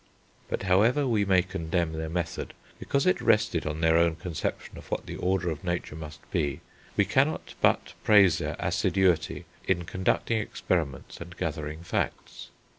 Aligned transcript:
But 0.49 0.63
however 0.63 1.07
we 1.07 1.25
may 1.25 1.43
condemn 1.43 1.93
their 1.93 2.09
method, 2.09 2.55
because 2.79 3.05
it 3.05 3.21
rested 3.21 3.67
on 3.67 3.81
their 3.81 3.97
own 3.99 4.15
conception 4.15 4.79
of 4.79 4.89
what 4.89 5.05
the 5.05 5.15
order 5.15 5.51
of 5.51 5.63
nature 5.63 5.95
must 5.95 6.21
be, 6.31 6.61
we 6.97 7.05
cannot 7.05 7.53
but 7.61 7.93
praise 8.03 8.39
their 8.39 8.55
assiduity 8.57 9.45
in 9.67 9.83
conducting 9.85 10.39
experiments 10.39 11.21
and 11.21 11.37
gathering 11.37 11.83
facts. 11.83 12.49